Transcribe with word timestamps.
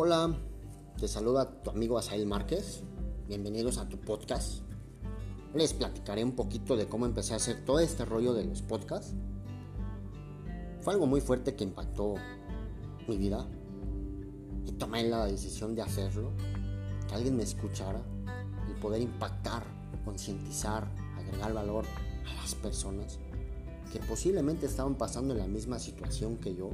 Hola, 0.00 0.32
te 0.96 1.08
saluda 1.08 1.60
tu 1.64 1.70
amigo 1.70 1.98
Asael 1.98 2.24
Márquez. 2.24 2.84
Bienvenidos 3.26 3.78
a 3.78 3.88
tu 3.88 3.98
podcast. 3.98 4.62
Les 5.54 5.74
platicaré 5.74 6.22
un 6.22 6.36
poquito 6.36 6.76
de 6.76 6.86
cómo 6.86 7.04
empecé 7.04 7.32
a 7.32 7.38
hacer 7.38 7.64
todo 7.64 7.80
este 7.80 8.04
rollo 8.04 8.32
de 8.32 8.44
los 8.44 8.62
podcasts. 8.62 9.16
Fue 10.82 10.92
algo 10.92 11.08
muy 11.08 11.20
fuerte 11.20 11.56
que 11.56 11.64
impactó 11.64 12.14
mi 13.08 13.16
vida 13.16 13.44
y 14.66 14.70
tomé 14.70 15.02
la 15.02 15.26
decisión 15.26 15.74
de 15.74 15.82
hacerlo, 15.82 16.30
que 17.08 17.16
alguien 17.16 17.36
me 17.36 17.42
escuchara 17.42 18.00
y 18.70 18.80
poder 18.80 19.02
impactar, 19.02 19.64
concientizar, 20.04 20.88
agregar 21.16 21.52
valor 21.52 21.84
a 22.24 22.34
las 22.34 22.54
personas 22.54 23.18
que 23.92 23.98
posiblemente 23.98 24.66
estaban 24.66 24.94
pasando 24.94 25.34
en 25.34 25.40
la 25.40 25.48
misma 25.48 25.80
situación 25.80 26.36
que 26.36 26.54
yo, 26.54 26.70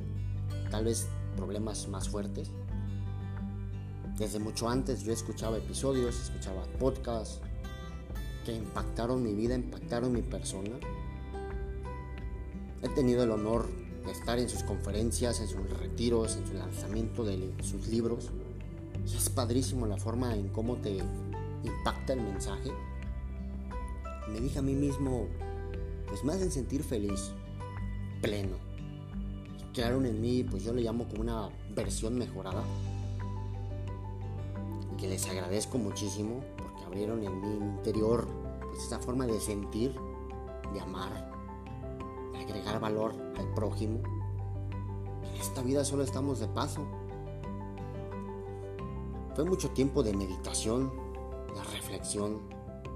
tal 0.70 0.84
vez 0.84 1.08
problemas 1.36 1.88
más 1.88 2.06
fuertes. 2.06 2.50
Desde 4.18 4.38
mucho 4.38 4.68
antes 4.68 5.02
yo 5.02 5.12
escuchaba 5.12 5.58
episodios, 5.58 6.20
escuchaba 6.20 6.62
podcasts 6.78 7.40
que 8.44 8.52
impactaron 8.52 9.22
mi 9.22 9.34
vida, 9.34 9.56
impactaron 9.56 10.12
mi 10.12 10.22
persona. 10.22 10.70
He 12.82 12.88
tenido 12.90 13.24
el 13.24 13.32
honor 13.32 13.66
de 14.04 14.12
estar 14.12 14.38
en 14.38 14.48
sus 14.48 14.62
conferencias, 14.62 15.40
en 15.40 15.48
sus 15.48 15.68
retiros, 15.80 16.36
en 16.36 16.46
su 16.46 16.54
lanzamiento 16.54 17.24
de 17.24 17.52
sus 17.62 17.88
libros. 17.88 18.30
Y 19.04 19.16
es 19.16 19.30
padrísimo 19.30 19.86
la 19.86 19.96
forma 19.96 20.36
en 20.36 20.48
cómo 20.48 20.76
te 20.76 20.98
impacta 21.64 22.12
el 22.12 22.20
mensaje. 22.20 22.70
Me 24.30 24.38
dije 24.40 24.60
a 24.60 24.62
mí 24.62 24.74
mismo, 24.74 25.26
pues 26.06 26.22
me 26.22 26.34
hacen 26.34 26.52
sentir 26.52 26.84
feliz, 26.84 27.32
pleno. 28.22 28.58
Crearon 29.72 30.06
en 30.06 30.20
mí, 30.20 30.44
pues 30.44 30.62
yo 30.62 30.72
le 30.72 30.82
llamo 30.82 31.08
como 31.08 31.22
una 31.22 31.48
versión 31.74 32.16
mejorada, 32.16 32.62
que 35.04 35.10
les 35.10 35.28
agradezco 35.28 35.76
muchísimo 35.76 36.42
porque 36.56 36.82
abrieron 36.82 37.22
en 37.22 37.38
mi 37.38 37.56
interior 37.56 38.26
pues 38.62 38.84
esa 38.84 38.98
forma 38.98 39.26
de 39.26 39.38
sentir, 39.38 39.94
de 40.72 40.80
amar, 40.80 41.30
de 42.32 42.38
agregar 42.38 42.80
valor 42.80 43.14
al 43.36 43.52
prójimo. 43.52 44.00
En 45.28 45.38
esta 45.38 45.60
vida 45.60 45.84
solo 45.84 46.04
estamos 46.04 46.40
de 46.40 46.48
paso. 46.48 46.86
Fue 49.34 49.44
mucho 49.44 49.68
tiempo 49.72 50.02
de 50.02 50.14
meditación, 50.14 50.90
de 51.54 51.62
reflexión, 51.64 52.40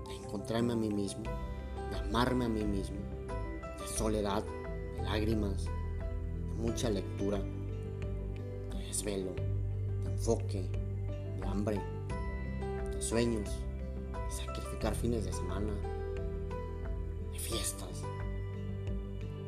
de 0.07 0.15
encontrarme 0.17 0.73
a 0.73 0.77
mí 0.77 0.89
mismo 0.89 1.25
de 1.91 1.97
amarme 1.99 2.47
a 2.47 2.49
mí 2.49 2.65
mismo, 2.65 2.97
de 3.81 3.87
soledad, 3.87 4.45
de 4.97 5.03
lágrimas, 5.03 5.67
de 5.67 6.63
mucha 6.63 6.89
lectura, 6.89 7.39
de 7.39 8.87
desvelo, 8.87 9.35
de 10.05 10.11
enfoque, 10.11 10.71
de 11.39 11.47
hambre, 11.47 11.98
sueños, 12.99 13.49
sacrificar 14.29 14.95
fines 14.95 15.25
de 15.25 15.33
semana, 15.33 15.73
de 17.33 17.39
fiestas, 17.39 18.03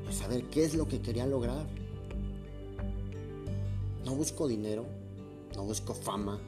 de 0.07 0.13
saber 0.13 0.45
qué 0.45 0.65
es 0.65 0.75
lo 0.75 0.87
que 0.87 1.01
quería 1.01 1.27
lograr. 1.27 1.67
No 4.05 4.15
busco 4.15 4.49
dinero, 4.49 4.87
no 5.55 5.65
busco 5.65 5.95
fama, 5.95 6.41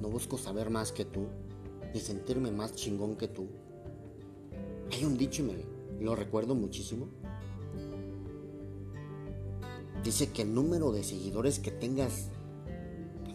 no 0.00 0.08
busco 0.08 0.38
saber 0.38 0.70
más 0.70 0.92
que 0.92 1.04
tú, 1.04 1.26
ni 1.94 2.00
sentirme 2.00 2.50
más 2.50 2.74
chingón 2.74 3.16
que 3.16 3.28
tú. 3.28 3.46
Hay 4.92 5.04
un 5.04 5.16
dicho 5.16 5.42
y 5.42 5.46
me 5.46 6.04
lo 6.04 6.14
recuerdo 6.14 6.54
muchísimo. 6.54 7.08
Dice 10.04 10.30
que 10.32 10.42
el 10.42 10.52
número 10.52 10.90
de 10.90 11.04
seguidores 11.04 11.60
que 11.60 11.70
tengas 11.70 12.28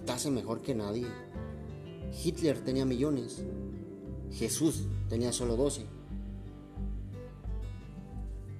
te 0.05 0.11
hace 0.11 0.29
mejor 0.29 0.61
que 0.61 0.75
nadie. 0.75 1.07
Hitler 2.23 2.59
tenía 2.63 2.85
millones. 2.85 3.43
Jesús 4.31 4.83
tenía 5.09 5.31
solo 5.31 5.55
12. 5.55 5.85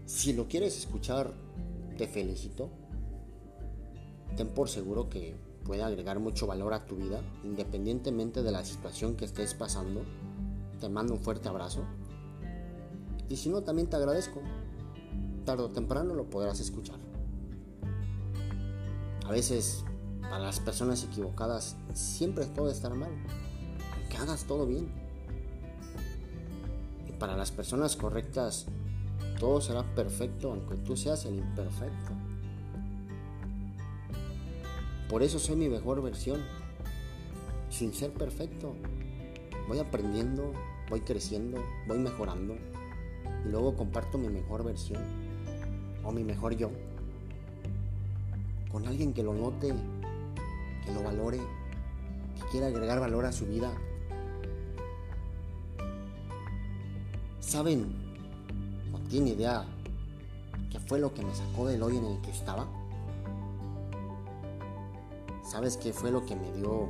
Si 0.05 0.33
lo 0.33 0.47
quieres 0.47 0.77
escuchar, 0.77 1.33
te 1.97 2.07
felicito. 2.07 2.69
Ten 4.35 4.47
por 4.47 4.69
seguro 4.69 5.09
que 5.09 5.35
puede 5.63 5.83
agregar 5.83 6.19
mucho 6.19 6.47
valor 6.47 6.73
a 6.73 6.85
tu 6.85 6.95
vida, 6.95 7.21
independientemente 7.43 8.41
de 8.41 8.51
la 8.51 8.63
situación 8.63 9.15
que 9.15 9.25
estés 9.25 9.53
pasando. 9.53 10.03
Te 10.79 10.89
mando 10.89 11.13
un 11.13 11.19
fuerte 11.19 11.49
abrazo. 11.49 11.83
Y 13.29 13.35
si 13.35 13.49
no, 13.49 13.63
también 13.63 13.89
te 13.89 13.97
agradezco. 13.97 14.41
Tarde 15.43 15.63
o 15.63 15.69
temprano 15.69 16.13
lo 16.13 16.29
podrás 16.29 16.59
escuchar. 16.59 16.99
A 19.25 19.31
veces, 19.31 19.83
para 20.29 20.43
las 20.43 20.59
personas 20.59 21.03
equivocadas, 21.03 21.77
siempre 21.93 22.45
todo 22.45 22.69
estará 22.69 22.95
mal. 22.95 23.11
Aunque 23.95 24.17
hagas 24.17 24.43
todo 24.43 24.65
bien. 24.65 24.89
Y 27.07 27.11
para 27.13 27.37
las 27.37 27.51
personas 27.51 27.95
correctas, 27.95 28.65
todo 29.39 29.61
será 29.61 29.83
perfecto, 29.95 30.51
aunque 30.51 30.75
tú 30.75 30.97
seas 30.97 31.25
el 31.25 31.35
imperfecto. 31.35 32.11
Por 35.09 35.23
eso 35.23 35.39
soy 35.39 35.55
mi 35.55 35.69
mejor 35.69 36.01
versión. 36.01 36.41
Sin 37.69 37.93
ser 37.93 38.11
perfecto. 38.11 38.75
Voy 39.67 39.79
aprendiendo, 39.79 40.53
voy 40.89 41.01
creciendo, 41.01 41.63
voy 41.87 41.99
mejorando 41.99 42.55
y 43.45 43.49
luego 43.49 43.75
comparto 43.75 44.17
mi 44.17 44.29
mejor 44.29 44.63
versión 44.63 45.01
o 46.03 46.11
mi 46.11 46.23
mejor 46.23 46.55
yo 46.55 46.71
con 48.71 48.87
alguien 48.87 49.11
que 49.11 49.23
lo 49.23 49.33
note, 49.33 49.73
que 50.87 50.93
lo 50.93 51.03
valore, 51.03 51.37
que 51.37 52.43
quiera 52.49 52.67
agregar 52.67 52.99
valor 52.99 53.25
a 53.25 53.31
su 53.31 53.45
vida. 53.45 53.71
¿Saben 57.41 57.93
o 58.93 58.99
tienen 59.09 59.33
idea 59.33 59.65
qué 60.71 60.79
fue 60.79 60.99
lo 60.99 61.13
que 61.13 61.23
me 61.23 61.35
sacó 61.35 61.67
del 61.67 61.83
hoyo 61.83 61.99
en 61.99 62.05
el 62.05 62.21
que 62.21 62.31
estaba? 62.31 62.67
¿Sabes 65.43 65.75
qué 65.77 65.91
fue 65.91 66.11
lo 66.11 66.25
que 66.25 66.35
me 66.35 66.51
dio 66.53 66.87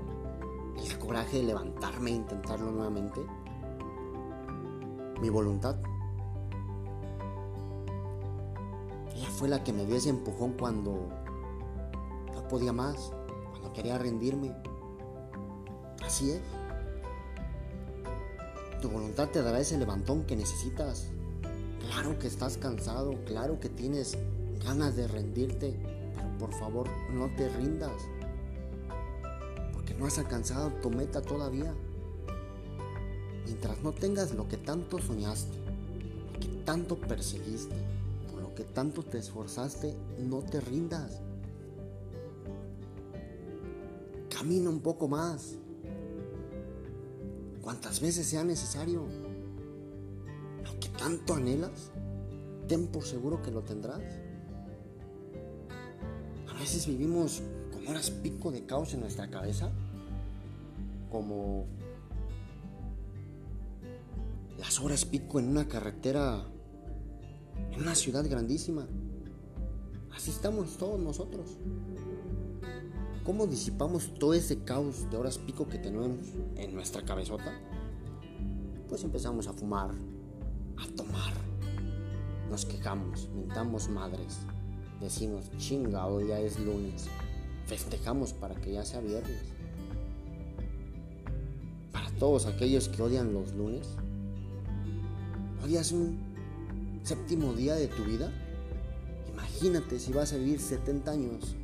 el 0.84 1.00
coraje 1.00 1.38
de 1.38 1.44
levantarme 1.44 2.12
e 2.12 2.16
intentarlo 2.16 2.72
nuevamente? 2.72 3.22
Mi 5.22 5.30
voluntad. 5.30 5.76
Ella 9.16 9.30
fue 9.30 9.48
la 9.48 9.64
que 9.64 9.74
me 9.74 9.86
dio 9.86 9.96
ese 9.96 10.10
empujón 10.10 10.54
cuando 10.54 11.08
no 12.34 12.48
podía 12.48 12.74
más, 12.74 13.12
quería 13.78 14.00
rendirme. 14.00 14.56
Así 16.04 16.32
es. 16.32 16.42
Tu 18.82 18.90
voluntad 18.90 19.30
te 19.30 19.44
dará 19.44 19.60
ese 19.60 19.78
levantón 19.78 20.24
que 20.24 20.36
necesitas. 20.36 21.06
Claro 21.88 22.18
que 22.18 22.26
estás 22.26 22.58
cansado, 22.58 23.14
claro 23.26 23.60
que 23.60 23.70
tienes 23.70 24.18
ganas 24.66 24.96
de 24.96 25.08
rendirte, 25.08 25.76
pero 26.16 26.38
por 26.40 26.54
favor 26.56 26.88
no 27.14 27.28
te 27.36 27.50
rindas. 27.50 28.02
Porque 29.74 29.94
no 29.94 30.08
has 30.08 30.18
alcanzado 30.18 30.72
tu 30.82 30.90
meta 30.90 31.22
todavía. 31.22 31.72
Mientras 33.46 33.84
no 33.84 33.94
tengas 33.94 34.34
lo 34.34 34.48
que 34.48 34.58
tanto 34.58 34.98
soñaste, 34.98 35.56
lo 36.34 36.40
que 36.40 36.48
tanto 36.66 36.98
perseguiste, 36.98 37.76
que 38.58 38.64
tanto 38.64 39.04
te 39.04 39.20
esforzaste, 39.20 39.96
no 40.18 40.40
te 40.40 40.60
rindas. 40.60 41.22
Camina 44.38 44.70
un 44.70 44.82
poco 44.82 45.08
más. 45.08 45.56
Cuantas 47.62 48.00
veces 48.00 48.28
sea 48.28 48.44
necesario. 48.44 49.08
Lo 50.64 50.80
que 50.80 50.90
tanto 50.90 51.34
anhelas, 51.34 51.92
ten 52.68 52.88
por 52.88 53.04
seguro 53.04 53.42
que 53.42 53.50
lo 53.50 53.64
tendrás. 53.64 54.04
A 56.48 56.54
veces 56.60 56.86
vivimos 56.86 57.42
con 57.74 57.88
horas 57.88 58.12
pico 58.12 58.52
de 58.52 58.64
caos 58.64 58.94
en 58.94 59.00
nuestra 59.00 59.28
cabeza, 59.32 59.72
como 61.10 61.66
las 64.60 64.80
horas 64.80 65.04
pico 65.04 65.40
en 65.40 65.48
una 65.50 65.68
carretera 65.68 66.46
en 67.72 67.82
una 67.82 67.96
ciudad 67.96 68.24
grandísima. 68.30 68.88
Así 70.16 70.30
estamos 70.30 70.78
todos 70.78 71.00
nosotros. 71.00 71.58
¿Cómo 73.28 73.46
disipamos 73.46 74.14
todo 74.18 74.34
ese 74.34 74.64
caos 74.64 75.12
de 75.12 75.18
horas 75.18 75.38
pico 75.38 75.68
que 75.68 75.78
tenemos 75.78 76.16
en 76.56 76.74
nuestra 76.74 77.02
cabezota? 77.02 77.60
Pues 78.88 79.04
empezamos 79.04 79.48
a 79.48 79.54
fumar, 79.54 79.92
a 80.78 80.96
tomar. 80.96 81.34
Nos 82.50 82.66
quejamos, 82.66 83.28
mentamos 83.36 83.90
madres. 83.90 84.40
Decimos, 85.02 85.52
chinga, 85.58 86.08
hoy 86.08 86.30
ya 86.30 86.40
es 86.40 86.58
lunes. 86.58 87.10
Festejamos 87.66 88.32
para 88.32 88.56
que 88.56 88.72
ya 88.72 88.86
sea 88.86 89.02
viernes. 89.02 89.44
Para 91.92 92.10
todos 92.12 92.46
aquellos 92.46 92.88
que 92.88 93.02
odian 93.02 93.34
los 93.34 93.54
lunes, 93.56 93.90
es 95.68 95.92
un 95.92 96.18
séptimo 97.04 97.52
día 97.52 97.76
de 97.76 97.88
tu 97.88 98.06
vida? 98.06 98.32
Imagínate 99.34 100.00
si 100.00 100.14
vas 100.14 100.32
a 100.32 100.38
vivir 100.38 100.62
70 100.62 101.12
años, 101.12 101.58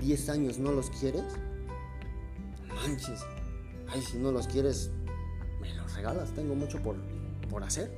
10 0.00 0.28
años 0.28 0.58
no 0.58 0.72
los 0.72 0.90
quieres. 0.90 1.24
manches. 2.68 3.20
Ay, 3.88 4.02
si 4.02 4.18
no 4.18 4.32
los 4.32 4.46
quieres, 4.46 4.90
me 5.60 5.72
los 5.74 5.94
regalas. 5.94 6.32
Tengo 6.32 6.54
mucho 6.54 6.80
por, 6.82 6.96
por 7.50 7.62
hacer. 7.62 7.90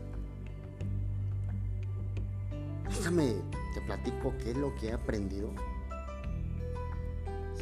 Déjame, 2.89 3.35
te 3.75 3.81
platico 3.83 4.35
qué 4.43 4.51
es 4.51 4.57
lo 4.57 4.75
que 4.75 4.89
he 4.89 4.93
aprendido. 4.93 5.51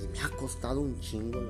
Y 0.02 0.08
me 0.08 0.20
ha 0.20 0.28
costado 0.36 0.80
un 0.80 0.98
chingo. 1.00 1.40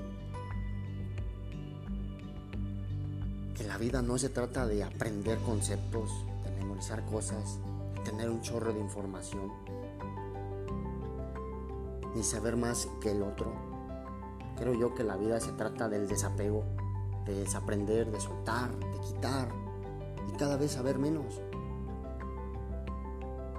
Que 3.56 3.64
la 3.64 3.78
vida 3.78 4.02
no 4.02 4.18
se 4.18 4.28
trata 4.28 4.66
de 4.66 4.82
aprender 4.82 5.38
conceptos, 5.38 6.10
de 6.44 6.50
memorizar 6.58 7.04
cosas, 7.06 7.58
de 7.94 8.00
tener 8.00 8.28
un 8.28 8.42
chorro 8.42 8.72
de 8.72 8.80
información, 8.80 9.52
ni 12.14 12.22
saber 12.22 12.56
más 12.56 12.88
que 13.00 13.10
el 13.10 13.22
otro. 13.22 13.52
Creo 14.56 14.74
yo 14.74 14.94
que 14.94 15.04
la 15.04 15.16
vida 15.16 15.40
se 15.40 15.52
trata 15.52 15.88
del 15.88 16.08
desapego, 16.08 16.64
de 17.26 17.34
desaprender, 17.34 18.10
de 18.10 18.20
soltar, 18.20 18.70
de 18.78 19.00
quitar 19.00 19.48
y 20.28 20.36
cada 20.36 20.56
vez 20.56 20.72
saber 20.72 20.98
menos. 20.98 21.40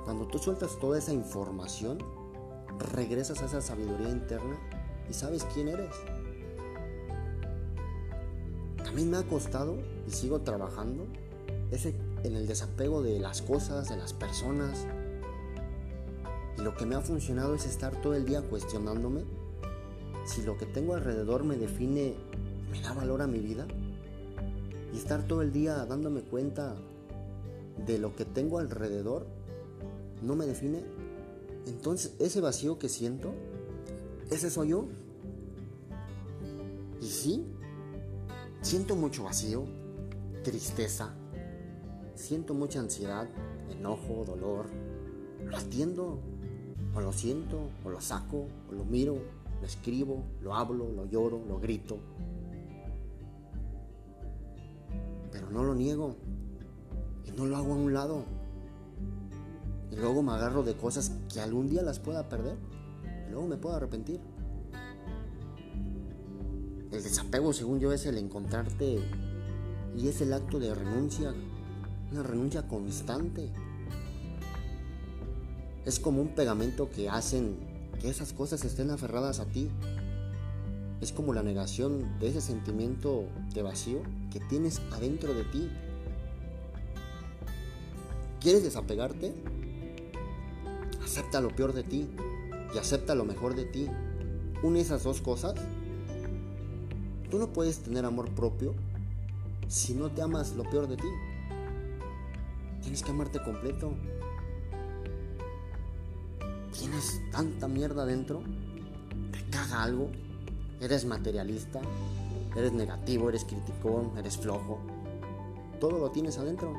Cuando 0.04 0.28
tú 0.28 0.38
sueltas 0.38 0.78
toda 0.80 0.98
esa 0.98 1.14
información, 1.14 1.98
regresas 2.94 3.42
a 3.42 3.46
esa 3.46 3.62
sabiduría 3.62 4.10
interna 4.10 4.58
y 5.10 5.14
sabes 5.14 5.46
quién 5.54 5.68
eres. 5.68 5.94
Mí 8.96 9.04
me 9.04 9.18
ha 9.18 9.24
costado 9.24 9.78
y 10.08 10.12
sigo 10.12 10.40
trabajando 10.40 11.06
ese, 11.70 11.94
en 12.24 12.34
el 12.34 12.48
desapego 12.48 13.04
de 13.04 13.20
las 13.20 13.42
cosas, 13.42 13.90
de 13.90 13.98
las 13.98 14.14
personas. 14.14 14.88
Y 16.58 16.62
lo 16.62 16.76
que 16.76 16.86
me 16.86 16.96
ha 16.96 17.02
funcionado 17.02 17.56
es 17.56 17.66
estar 17.66 18.02
todo 18.02 18.14
el 18.14 18.26
día 18.26 18.42
cuestionándome 18.42 19.24
si 20.26 20.42
lo 20.42 20.58
que 20.58 20.66
tengo 20.66 20.96
alrededor 20.96 21.44
me 21.44 21.56
define, 21.56 22.16
me 22.72 22.82
da 22.82 22.94
valor 22.94 23.22
a 23.22 23.28
mi 23.28 23.40
vida. 23.40 23.68
Y 24.94 24.98
estar 24.98 25.24
todo 25.28 25.42
el 25.42 25.52
día 25.52 25.86
dándome 25.86 26.22
cuenta 26.22 26.76
de 27.86 28.00
lo 28.00 28.16
que 28.16 28.26
tengo 28.26 28.60
alrededor 28.60 29.28
no 30.22 30.36
me 30.36 30.46
define, 30.46 30.82
entonces 31.68 32.14
ese 32.20 32.42
vacío 32.42 32.80
que 32.80 32.90
siento, 32.90 33.34
ese 34.32 34.50
soy 34.50 34.70
yo. 34.70 34.86
Y 37.02 37.08
sí, 37.08 37.46
siento 38.62 38.96
mucho 38.96 39.26
vacío, 39.26 39.66
tristeza, 40.44 41.14
siento 42.16 42.54
mucha 42.54 42.80
ansiedad, 42.80 43.28
enojo, 43.70 44.24
dolor. 44.26 44.66
Lo 45.46 45.58
atiendo, 45.58 46.20
o 46.96 47.02
lo 47.02 47.12
siento, 47.12 47.70
o 47.84 47.90
lo 47.90 48.00
saco, 48.00 48.48
o 48.70 48.74
lo 48.74 48.86
miro, 48.86 49.18
lo 49.60 49.68
escribo, 49.68 50.24
lo 50.42 50.56
hablo, 50.56 50.90
lo 50.90 51.06
lloro, 51.06 51.42
lo 51.48 51.60
grito. 51.60 51.98
Pero 55.32 55.50
no 55.50 55.64
lo 55.64 55.76
niego 55.76 56.16
y 57.26 57.32
no 57.32 57.46
lo 57.46 57.58
hago 57.58 57.74
a 57.74 57.78
un 57.78 57.94
lado 57.94 58.24
y 59.92 59.96
luego 59.98 60.24
me 60.24 60.34
agarro 60.34 60.64
de 60.64 60.76
cosas 60.76 61.12
que 61.32 61.40
algún 61.40 61.70
día 61.70 61.82
las 61.82 62.00
pueda 62.00 62.28
perder 62.28 62.58
y 63.28 63.32
luego 63.32 63.48
me 63.48 63.58
puedo 63.58 63.76
arrepentir. 63.76 64.20
El 66.92 67.04
desapego, 67.04 67.54
según 67.54 67.80
yo, 67.80 67.92
es 67.92 68.06
el 68.06 68.18
encontrarte 68.18 69.00
y 69.96 70.08
es 70.08 70.22
el 70.22 70.34
acto 70.34 70.60
de 70.60 70.74
renuncia, 70.74 71.34
una 72.12 72.24
renuncia 72.24 72.68
constante. 72.68 73.52
Es 75.86 76.00
como 76.00 76.20
un 76.20 76.30
pegamento 76.30 76.90
que 76.90 77.10
hacen 77.10 77.58
que 78.02 78.10
esas 78.10 78.34
cosas 78.34 78.66
estén 78.66 78.90
aferradas 78.90 79.40
a 79.40 79.46
ti. 79.46 79.70
Es 81.00 81.12
como 81.12 81.32
la 81.32 81.44
negación 81.44 82.18
de 82.20 82.30
ese 82.30 82.42
sentimiento 82.42 83.26
de 83.54 83.62
vacío 83.62 84.02
que 84.32 84.40
tienes 84.40 84.82
adentro 84.92 85.36
de 85.36 85.44
ti. 85.44 85.70
¿Quieres 88.40 88.64
desapegarte? 88.64 89.36
Acepta 91.04 91.40
lo 91.40 91.50
peor 91.50 91.74
de 91.74 91.84
ti 91.84 92.10
y 92.74 92.78
acepta 92.80 93.14
lo 93.14 93.26
mejor 93.26 93.56
de 93.56 93.66
ti. 93.66 93.88
Une 94.64 94.82
esas 94.82 95.04
dos 95.04 95.22
cosas. 95.22 95.54
Tú 97.30 97.38
no 97.38 97.54
puedes 97.54 97.80
tener 97.80 98.06
amor 98.06 98.34
propio 98.34 98.74
si 99.68 99.94
no 99.94 100.10
te 100.10 100.24
amas 100.24 100.56
lo 100.56 100.64
peor 100.64 100.88
de 100.88 100.98
ti. 100.98 101.08
Tienes 102.82 103.04
que 103.04 103.12
amarte 103.12 103.40
completo. 103.44 103.94
Tanta 107.32 107.68
mierda 107.68 108.06
dentro. 108.06 108.42
Te 109.32 109.44
caga 109.50 109.84
algo. 109.84 110.10
Eres 110.80 111.06
materialista. 111.06 111.82
Eres 112.56 112.74
negativo, 112.74 113.30
eres 113.30 113.46
criticón, 113.46 114.18
eres 114.18 114.38
flojo. 114.38 114.80
Todo 115.80 116.00
lo 116.00 116.12
tienes 116.12 116.38
adentro. 116.38 116.74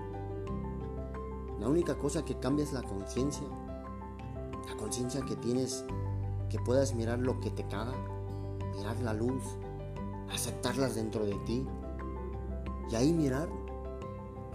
La 1.60 1.68
única 1.68 1.98
cosa 1.98 2.24
que 2.24 2.38
cambia 2.38 2.64
es 2.64 2.72
la 2.72 2.82
conciencia 2.82 3.46
la 4.66 4.76
conciencia 4.76 5.22
que 5.22 5.36
tienes, 5.36 5.84
que 6.50 6.58
puedas 6.58 6.94
mirar 6.94 7.18
lo 7.18 7.40
que 7.40 7.50
te 7.50 7.66
caga, 7.66 7.94
mirar 8.76 8.98
la 9.00 9.14
luz, 9.14 9.42
aceptarlas 10.32 10.94
dentro 10.94 11.24
de 11.24 11.34
ti 11.46 11.66
y 12.90 12.94
ahí 12.94 13.12
mirar 13.12 13.48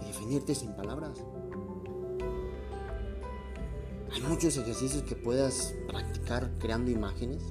y 0.00 0.06
definirte 0.06 0.54
sin 0.54 0.74
palabras. 0.74 1.24
Hay 4.12 4.20
muchos 4.20 4.58
ejercicios 4.58 5.02
que 5.04 5.16
puedas 5.16 5.74
practicar 5.88 6.50
creando 6.58 6.90
imágenes. 6.90 7.42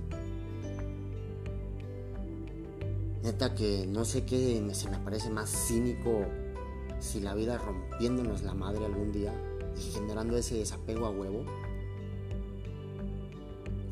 Neta 3.23 3.55
que 3.55 3.87
no 3.87 4.05
sé 4.05 4.25
qué 4.25 4.63
se 4.73 4.89
me 4.89 4.99
parece 4.99 5.31
más 5.31 5.49
cínico 5.49 6.23
si 6.99 7.19
la 7.19 7.33
vida 7.33 7.57
rompiéndonos 7.57 8.43
la 8.43 8.53
madre 8.53 8.85
algún 8.85 9.11
día 9.11 9.33
y 9.75 9.91
generando 9.91 10.37
ese 10.37 10.55
desapego 10.55 11.07
a 11.07 11.09
huevo. 11.09 11.45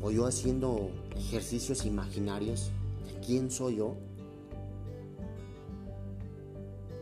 O 0.00 0.12
yo 0.12 0.26
haciendo 0.26 0.92
ejercicios 1.16 1.84
imaginarios 1.84 2.70
de 3.04 3.26
quién 3.26 3.50
soy 3.50 3.76
yo, 3.76 3.96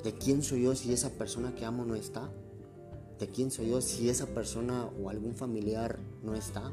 de 0.03 0.15
quién 0.15 0.43
soy 0.43 0.63
yo 0.63 0.75
si 0.75 0.95
esa 0.95 1.11
persona 1.11 1.55
que 1.55 1.67
amo 1.67 1.85
no 1.85 1.95
está, 1.95 2.31
de 3.19 3.29
quién 3.29 3.51
soy 3.51 3.71
yo 3.71 3.81
si 3.81 4.09
esa 4.09 4.27
persona 4.27 4.89
o 5.03 5.11
algún 5.11 5.35
familiar 5.35 5.99
no 6.23 6.35
está. 6.35 6.73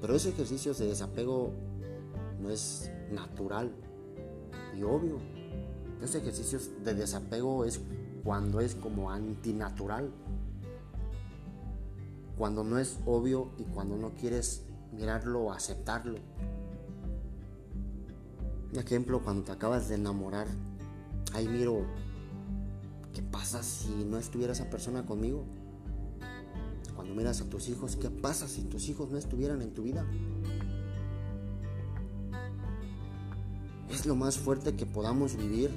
Pero 0.00 0.14
ese 0.14 0.30
ejercicio 0.30 0.74
de 0.74 0.86
desapego 0.86 1.52
no 2.40 2.50
es 2.50 2.90
natural 3.10 3.72
y 4.76 4.82
obvio. 4.82 5.18
Ese 6.02 6.18
ejercicio 6.18 6.58
de 6.84 6.94
desapego 6.94 7.64
es 7.64 7.80
cuando 8.24 8.60
es 8.60 8.74
como 8.74 9.10
antinatural 9.10 10.12
cuando 12.36 12.64
no 12.64 12.78
es 12.78 12.98
obvio 13.06 13.48
y 13.58 13.64
cuando 13.64 13.96
no 13.96 14.10
quieres 14.10 14.62
mirarlo 14.92 15.44
o 15.44 15.52
aceptarlo. 15.52 16.18
Un 18.72 18.78
ejemplo, 18.78 19.22
cuando 19.22 19.44
te 19.44 19.52
acabas 19.52 19.88
de 19.88 19.94
enamorar, 19.94 20.46
ahí 21.32 21.48
miro, 21.48 21.86
¿qué 23.16 23.22
pasa 23.22 23.62
si 23.62 23.88
no 24.04 24.18
estuviera 24.18 24.52
esa 24.52 24.70
persona 24.70 25.06
conmigo? 25.06 25.42
Cuando 26.94 27.14
miras 27.14 27.40
a 27.40 27.50
tus 27.50 27.68
hijos, 27.68 27.96
¿qué 27.96 28.10
pasa 28.10 28.46
si 28.46 28.62
tus 28.62 28.88
hijos 28.88 29.10
no 29.10 29.18
estuvieran 29.18 29.62
en 29.62 29.74
tu 29.74 29.82
vida? 29.82 30.06
Es 33.90 34.06
lo 34.06 34.14
más 34.14 34.36
fuerte 34.36 34.76
que 34.76 34.86
podamos 34.86 35.36
vivir, 35.36 35.70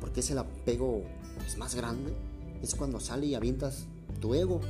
porque 0.00 0.20
es 0.20 0.30
el 0.30 0.38
apego 0.38 1.04
es 1.46 1.56
más 1.58 1.74
grande, 1.74 2.16
es 2.62 2.74
cuando 2.74 2.98
sale 2.98 3.26
y 3.26 3.34
avientas 3.34 3.86
tu 4.20 4.34
ego 4.34 4.60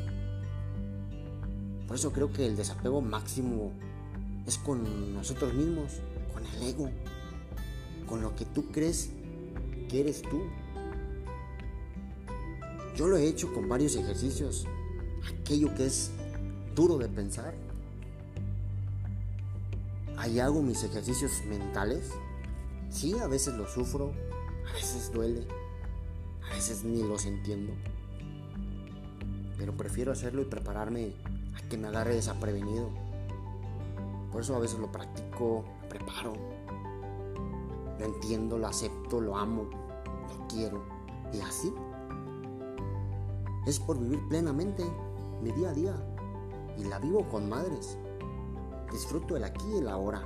por 1.89 1.97
eso 1.97 2.13
creo 2.13 2.31
que 2.31 2.45
el 2.45 2.55
desapego 2.55 3.01
máximo 3.01 3.73
es 4.47 4.59
con 4.59 5.15
nosotros 5.15 5.55
mismos, 5.55 5.95
con 6.35 6.45
el 6.45 6.63
ego, 6.63 6.91
con 8.07 8.21
lo 8.21 8.37
que 8.37 8.45
tú 8.45 8.67
crees 8.67 9.09
que 9.89 10.01
eres 10.01 10.21
tú. 10.21 10.43
Yo 12.99 13.07
lo 13.07 13.17
he 13.17 13.29
hecho 13.29 13.55
con 13.55 13.69
varios 13.69 13.95
ejercicios, 13.95 14.67
aquello 15.41 15.73
que 15.77 15.87
es 15.87 16.11
duro 16.75 16.99
de 16.99 17.09
pensar. 17.09 17.55
Ahí 20.17 20.41
hago 20.41 20.63
mis 20.63 20.83
ejercicios 20.83 21.31
mentales. 21.49 22.11
Sí, 22.91 23.17
a 23.21 23.29
veces 23.29 23.55
lo 23.55 23.69
sufro, 23.69 24.13
a 24.69 24.73
veces 24.73 25.13
duele, 25.13 25.47
a 26.51 26.55
veces 26.57 26.83
ni 26.83 27.05
los 27.05 27.25
entiendo. 27.25 27.73
Pero 29.57 29.77
prefiero 29.77 30.11
hacerlo 30.11 30.43
y 30.43 30.47
prepararme 30.47 31.13
que 31.71 31.79
me 31.79 31.87
agarre 31.87 32.17
desaprevenido. 32.17 32.91
Por 34.33 34.41
eso 34.41 34.57
a 34.57 34.59
veces 34.59 34.81
lo 34.81 34.91
practico, 34.91 35.65
lo 35.83 35.89
preparo, 35.89 36.33
lo 37.97 38.05
entiendo, 38.05 38.59
lo 38.59 38.67
acepto, 38.67 39.21
lo 39.21 39.37
amo, 39.37 39.71
lo 40.37 40.49
quiero. 40.49 40.83
Y 41.33 41.39
así 41.43 41.73
es 43.67 43.79
por 43.79 43.99
vivir 43.99 44.21
plenamente 44.29 44.85
mi 45.43 45.53
día 45.53 45.71
a 45.71 45.75
día. 45.75 45.95
Y 46.77 46.85
la 46.85 46.99
vivo 46.99 47.29
con 47.29 47.49
madres. 47.49 47.99
Disfruto 48.93 49.37
el 49.37 49.45
aquí 49.45 49.65
y 49.75 49.79
el 49.79 49.89
ahora. 49.89 50.23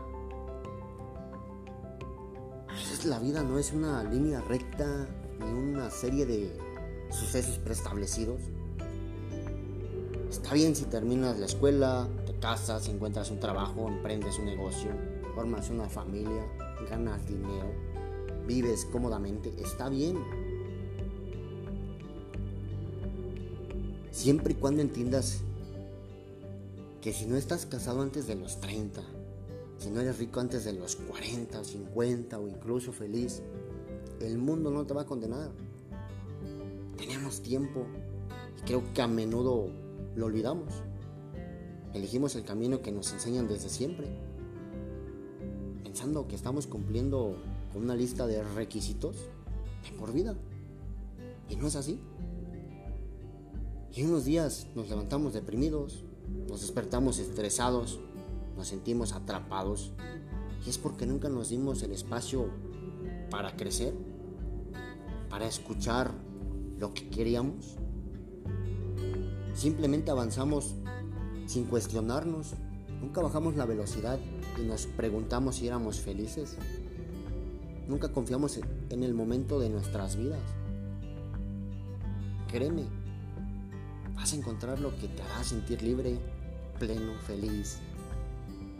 la 3.04 3.18
vida 3.18 3.42
no 3.42 3.58
es 3.58 3.72
una 3.72 4.04
línea 4.04 4.40
recta 4.42 5.08
ni 5.40 5.52
una 5.52 5.90
serie 5.90 6.24
de 6.24 6.56
sucesos 7.10 7.58
preestablecidos. 7.58 8.40
Está 10.30 10.54
bien 10.54 10.76
si 10.76 10.84
terminas 10.84 11.38
la 11.38 11.46
escuela, 11.46 12.08
te 12.26 12.34
casas, 12.38 12.88
encuentras 12.88 13.30
un 13.30 13.40
trabajo, 13.40 13.88
emprendes 13.88 14.38
un 14.38 14.46
negocio, 14.46 14.90
formas 15.34 15.68
una 15.70 15.88
familia, 15.88 16.46
ganas 16.88 17.26
dinero, 17.26 17.72
vives 18.46 18.86
cómodamente, 18.90 19.52
está 19.58 19.88
bien. 19.88 20.41
Siempre 24.12 24.52
y 24.52 24.56
cuando 24.56 24.82
entiendas 24.82 25.40
que 27.00 27.14
si 27.14 27.24
no 27.24 27.36
estás 27.36 27.64
casado 27.64 28.02
antes 28.02 28.26
de 28.26 28.34
los 28.34 28.60
30, 28.60 29.00
si 29.78 29.90
no 29.90 30.00
eres 30.00 30.18
rico 30.18 30.38
antes 30.38 30.64
de 30.64 30.74
los 30.74 30.96
40, 30.96 31.64
50 31.64 32.38
o 32.38 32.46
incluso 32.46 32.92
feliz, 32.92 33.42
el 34.20 34.36
mundo 34.36 34.70
no 34.70 34.84
te 34.84 34.92
va 34.92 35.02
a 35.02 35.06
condenar. 35.06 35.50
Tenemos 36.98 37.40
tiempo 37.40 37.86
y 38.58 38.66
creo 38.66 38.84
que 38.92 39.00
a 39.00 39.08
menudo 39.08 39.70
lo 40.14 40.26
olvidamos. 40.26 40.68
Elegimos 41.94 42.36
el 42.36 42.44
camino 42.44 42.82
que 42.82 42.92
nos 42.92 43.12
enseñan 43.14 43.48
desde 43.48 43.70
siempre, 43.70 44.06
pensando 45.82 46.28
que 46.28 46.36
estamos 46.36 46.66
cumpliendo 46.66 47.38
con 47.72 47.82
una 47.82 47.96
lista 47.96 48.26
de 48.26 48.44
requisitos 48.44 49.16
de 49.16 49.98
por 49.98 50.12
vida. 50.12 50.36
Y 51.48 51.56
no 51.56 51.66
es 51.66 51.76
así. 51.76 51.98
Y 53.94 54.04
unos 54.04 54.24
días 54.24 54.68
nos 54.74 54.88
levantamos 54.88 55.34
deprimidos, 55.34 56.02
nos 56.48 56.62
despertamos 56.62 57.18
estresados, 57.18 58.00
nos 58.56 58.68
sentimos 58.68 59.12
atrapados. 59.12 59.92
Y 60.66 60.70
es 60.70 60.78
porque 60.78 61.04
nunca 61.04 61.28
nos 61.28 61.50
dimos 61.50 61.82
el 61.82 61.92
espacio 61.92 62.48
para 63.30 63.54
crecer, 63.54 63.92
para 65.28 65.46
escuchar 65.46 66.10
lo 66.78 66.94
que 66.94 67.10
queríamos. 67.10 67.76
Simplemente 69.54 70.10
avanzamos 70.10 70.74
sin 71.44 71.64
cuestionarnos. 71.64 72.54
Nunca 73.02 73.20
bajamos 73.20 73.56
la 73.56 73.66
velocidad 73.66 74.18
y 74.58 74.64
nos 74.64 74.86
preguntamos 74.86 75.56
si 75.56 75.66
éramos 75.66 76.00
felices. 76.00 76.56
Nunca 77.88 78.10
confiamos 78.10 78.58
en 78.88 79.02
el 79.02 79.12
momento 79.12 79.60
de 79.60 79.68
nuestras 79.68 80.16
vidas. 80.16 80.40
Créeme, 82.50 83.01
vas 84.22 84.32
a 84.32 84.36
encontrar 84.36 84.78
lo 84.78 84.96
que 84.98 85.08
te 85.08 85.20
hará 85.20 85.42
sentir 85.42 85.82
libre, 85.82 86.16
pleno, 86.78 87.18
feliz. 87.26 87.78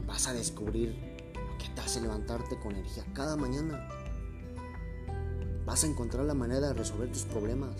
Vas 0.07 0.29
a 0.29 0.33
descubrir 0.33 0.95
lo 1.35 1.59
que 1.59 1.69
te 1.75 1.81
hace 1.81 2.01
levantarte 2.01 2.57
con 2.61 2.77
energía 2.77 3.05
cada 3.13 3.37
mañana. 3.37 3.89
Vas 5.67 5.83
a 5.83 5.89
encontrar 5.89 6.27
la 6.27 6.35
manera 6.35 6.69
de 6.69 6.75
resolver 6.75 7.11
tus 7.11 7.25
problemas. 7.25 7.71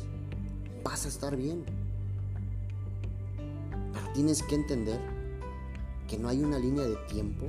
Vas 0.83 1.07
a 1.07 1.09
estar 1.09 1.37
bien. 1.37 1.65
Pero 3.93 4.13
tienes 4.13 4.43
que 4.43 4.57
entender 4.57 4.99
que 6.09 6.19
no 6.19 6.29
hay 6.29 6.43
una 6.43 6.59
línea 6.59 6.83
de 6.83 6.97
tiempo, 7.07 7.47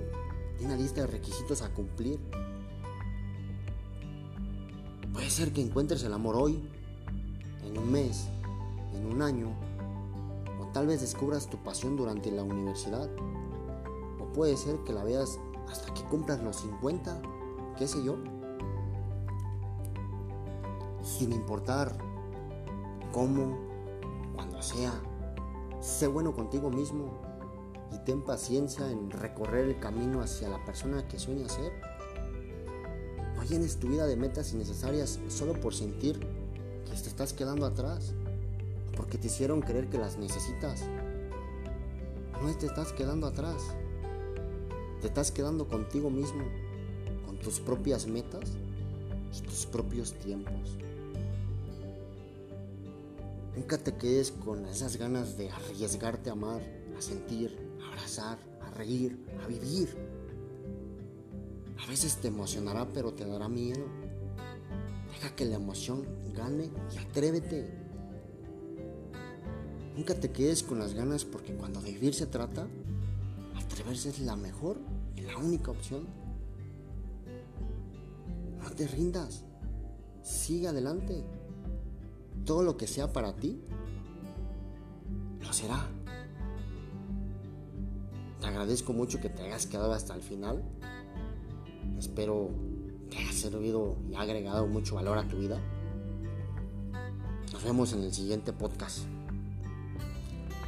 una 0.61 0.75
lista 0.75 1.01
de 1.01 1.07
requisitos 1.07 1.63
a 1.63 1.69
cumplir. 1.69 2.19
Puede 5.11 5.31
ser 5.31 5.51
que 5.53 5.61
encuentres 5.61 6.03
el 6.03 6.13
amor 6.13 6.35
hoy, 6.35 6.61
en 7.65 7.79
un 7.79 7.91
mes, 7.91 8.27
en 8.93 9.07
un 9.07 9.23
año, 9.23 9.72
tal 10.73 10.87
vez 10.87 11.01
descubras 11.01 11.47
tu 11.47 11.57
pasión 11.57 11.95
durante 11.95 12.31
la 12.31 12.43
universidad, 12.43 13.09
o 14.19 14.33
puede 14.33 14.57
ser 14.57 14.77
que 14.79 14.91
la 14.91 15.03
veas 15.03 15.39
hasta 15.69 15.93
que 15.93 16.03
cumplas 16.03 16.41
los 16.43 16.57
50, 16.57 17.21
qué 17.77 17.87
sé 17.87 18.03
yo. 18.03 18.17
Sin 21.03 21.31
importar 21.31 21.95
cómo, 23.11 23.57
cuando 24.35 24.61
sea, 24.61 24.91
sé 25.79 26.07
bueno 26.07 26.33
contigo 26.33 26.69
mismo 26.69 27.21
y 27.91 27.99
ten 27.99 28.23
paciencia 28.23 28.89
en 28.89 29.11
recorrer 29.11 29.67
el 29.67 29.79
camino 29.79 30.21
hacia 30.21 30.49
la 30.49 30.63
persona 30.65 31.07
que 31.07 31.19
sueñas 31.19 31.51
ser. 31.51 31.71
No 33.35 33.43
llenes 33.43 33.79
tu 33.79 33.89
vida 33.89 34.07
de 34.07 34.15
metas 34.15 34.53
innecesarias 34.53 35.19
solo 35.27 35.53
por 35.59 35.75
sentir 35.75 36.19
que 36.85 36.91
te 36.91 37.09
estás 37.09 37.33
quedando 37.33 37.65
atrás, 37.65 38.13
porque 38.95 39.17
te 39.17 39.27
hicieron 39.27 39.61
creer 39.61 39.89
que 39.89 39.97
las 39.97 40.17
necesitas. 40.17 40.83
No 42.41 42.55
te 42.57 42.65
estás 42.65 42.91
quedando 42.93 43.27
atrás, 43.27 43.61
te 45.01 45.07
estás 45.07 45.31
quedando 45.31 45.67
contigo 45.67 46.09
mismo, 46.09 46.43
con 47.25 47.37
tus 47.37 47.59
propias 47.59 48.07
metas 48.07 48.51
tus 49.41 49.65
propios 49.65 50.13
tiempos. 50.13 50.77
Nunca 53.55 53.77
te 53.77 53.95
quedes 53.95 54.31
con 54.31 54.65
esas 54.65 54.97
ganas 54.97 55.37
de 55.37 55.49
arriesgarte 55.49 56.29
a 56.29 56.33
amar, 56.33 56.61
a 56.97 57.01
sentir, 57.01 57.57
a 57.83 57.87
abrazar, 57.87 58.37
a 58.61 58.69
reír, 58.71 59.17
a 59.43 59.47
vivir. 59.47 59.95
A 61.83 61.87
veces 61.87 62.17
te 62.17 62.29
emocionará, 62.29 62.87
pero 62.93 63.13
te 63.13 63.25
dará 63.25 63.47
miedo. 63.47 63.85
Deja 65.11 65.35
que 65.35 65.45
la 65.45 65.55
emoción 65.55 66.05
gane 66.33 66.71
y 66.93 66.97
atrévete. 66.97 67.82
Nunca 69.95 70.15
te 70.15 70.31
quedes 70.31 70.63
con 70.63 70.79
las 70.79 70.93
ganas 70.93 71.23
porque 71.23 71.53
cuando 71.53 71.81
de 71.81 71.91
vivir 71.91 72.13
se 72.15 72.25
trata, 72.25 72.67
atreverse 73.55 74.09
es 74.09 74.19
la 74.19 74.35
mejor 74.35 74.77
y 75.15 75.21
la 75.21 75.37
única 75.37 75.71
opción. 75.71 76.07
No 78.61 78.69
te 78.71 78.87
rindas. 78.87 79.43
Sigue 80.23 80.67
adelante. 80.67 81.23
Todo 82.45 82.63
lo 82.63 82.75
que 82.75 82.87
sea 82.87 83.13
para 83.13 83.35
ti, 83.35 83.61
lo 85.41 85.53
será. 85.53 85.87
Te 88.41 88.47
agradezco 88.47 88.93
mucho 88.93 89.21
que 89.21 89.29
te 89.29 89.43
hayas 89.43 89.67
quedado 89.67 89.93
hasta 89.93 90.15
el 90.15 90.21
final. 90.21 90.63
Espero 91.97 92.49
te 93.09 93.19
haya 93.19 93.31
servido 93.31 93.95
y 94.09 94.15
agregado 94.15 94.65
mucho 94.67 94.95
valor 94.95 95.17
a 95.19 95.27
tu 95.27 95.37
vida. 95.37 95.59
Nos 97.53 97.63
vemos 97.63 97.93
en 97.93 98.03
el 98.03 98.13
siguiente 98.13 98.51
podcast. 98.51 99.05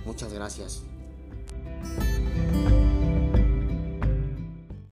Muchas 0.06 0.32
gracias. 0.32 0.84